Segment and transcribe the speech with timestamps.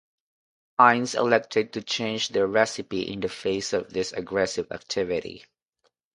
[0.79, 5.45] Heinz elected to change their recipe in the face of this aggressive activity.